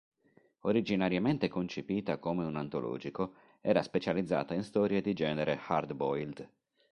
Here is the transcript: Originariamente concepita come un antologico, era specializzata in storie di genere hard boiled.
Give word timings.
Originariamente 0.61 1.47
concepita 1.47 2.17
come 2.17 2.43
un 2.43 2.55
antologico, 2.55 3.33
era 3.61 3.83
specializzata 3.83 4.55
in 4.55 4.63
storie 4.63 4.99
di 4.99 5.13
genere 5.13 5.59
hard 5.67 5.93
boiled. 5.93 6.49